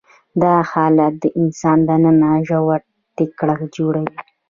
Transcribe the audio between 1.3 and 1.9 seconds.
انسان